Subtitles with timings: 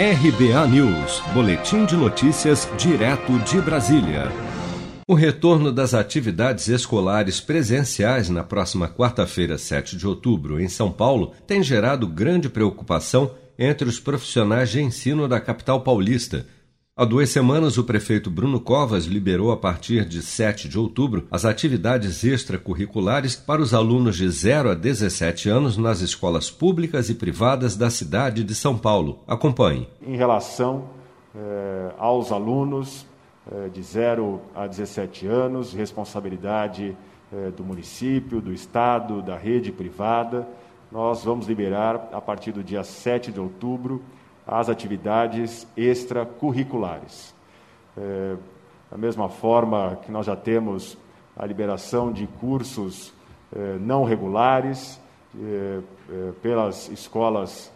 [0.00, 4.30] RBA News, Boletim de Notícias, direto de Brasília.
[5.08, 11.32] O retorno das atividades escolares presenciais na próxima quarta-feira, 7 de outubro, em São Paulo,
[11.48, 16.46] tem gerado grande preocupação entre os profissionais de ensino da capital paulista
[17.00, 21.44] Há duas semanas, o prefeito Bruno Covas liberou, a partir de 7 de outubro, as
[21.44, 27.76] atividades extracurriculares para os alunos de 0 a 17 anos nas escolas públicas e privadas
[27.76, 29.20] da cidade de São Paulo.
[29.28, 29.88] Acompanhe.
[30.04, 30.86] Em relação
[31.36, 33.06] eh, aos alunos
[33.48, 36.96] eh, de 0 a 17 anos, responsabilidade
[37.32, 40.48] eh, do município, do Estado, da rede privada,
[40.90, 44.02] nós vamos liberar, a partir do dia 7 de outubro,
[44.48, 47.34] as atividades extracurriculares.
[47.96, 48.34] É,
[48.90, 50.96] da mesma forma que nós já temos
[51.36, 53.12] a liberação de cursos
[53.54, 54.98] é, não regulares
[55.38, 55.80] é,
[56.10, 57.70] é pelas escolas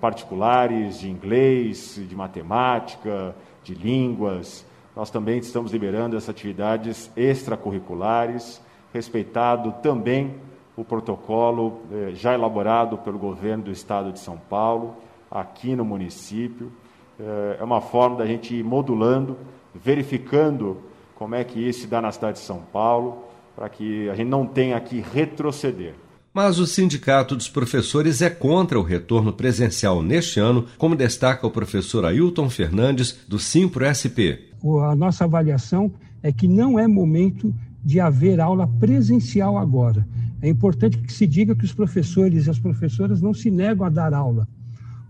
[0.00, 4.64] particulares de inglês, de matemática, de línguas,
[4.96, 8.62] nós também estamos liberando essas atividades extracurriculares,
[8.94, 10.36] respeitado também
[10.74, 11.82] o protocolo
[12.14, 14.96] já elaborado pelo governo do estado de São Paulo
[15.30, 16.70] aqui no município.
[17.18, 19.36] É, é uma forma da gente ir modulando,
[19.74, 20.78] verificando
[21.14, 23.24] como é que isso se dá na cidade de São Paulo,
[23.56, 25.94] para que a gente não tenha que retroceder.
[26.32, 31.50] Mas o Sindicato dos Professores é contra o retorno presencial neste ano, como destaca o
[31.50, 34.52] professor Ailton Fernandes, do Simpro-SP.
[34.88, 35.90] A nossa avaliação
[36.22, 37.52] é que não é momento
[37.84, 40.06] de haver aula presencial agora.
[40.40, 43.90] É importante que se diga que os professores e as professoras não se negam a
[43.90, 44.46] dar aula.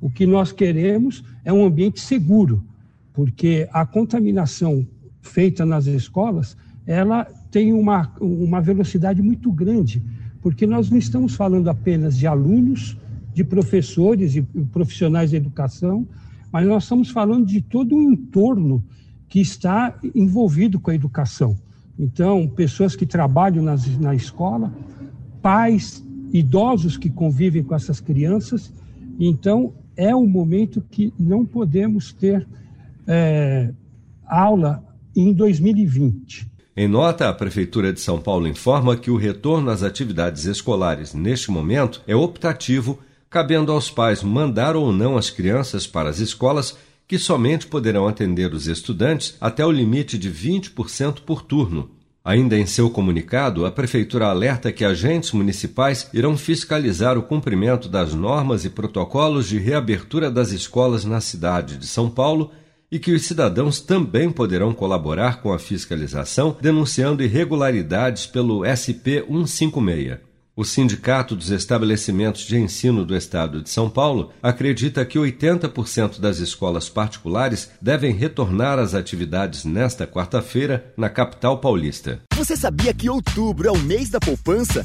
[0.01, 2.65] O que nós queremos é um ambiente seguro,
[3.13, 4.87] porque a contaminação
[5.21, 10.03] feita nas escolas, ela tem uma, uma velocidade muito grande,
[10.41, 12.97] porque nós não estamos falando apenas de alunos,
[13.35, 16.07] de professores e profissionais de educação,
[16.51, 18.83] mas nós estamos falando de todo o entorno
[19.29, 21.57] que está envolvido com a educação.
[21.99, 24.73] Então, pessoas que trabalham nas, na escola,
[25.43, 28.73] pais, idosos que convivem com essas crianças.
[29.19, 32.47] Então, é um momento que não podemos ter
[33.05, 33.71] é,
[34.25, 36.49] aula em 2020.
[36.77, 41.51] Em nota, a Prefeitura de São Paulo informa que o retorno às atividades escolares neste
[41.51, 47.19] momento é optativo, cabendo aos pais mandar ou não as crianças para as escolas, que
[47.19, 51.91] somente poderão atender os estudantes até o limite de 20% por turno.
[52.29, 58.13] Ainda em seu comunicado, a Prefeitura alerta que agentes municipais irão fiscalizar o cumprimento das
[58.13, 62.51] normas e protocolos de reabertura das escolas na cidade de São Paulo
[62.93, 70.28] e que os cidadãos também poderão colaborar com a fiscalização denunciando irregularidades pelo SP 156.
[70.59, 76.41] O Sindicato dos Estabelecimentos de Ensino do Estado de São Paulo acredita que 80% das
[76.41, 82.21] escolas particulares devem retornar às atividades nesta quarta-feira na capital paulista.
[82.35, 84.85] Você sabia que outubro é o mês da poupança?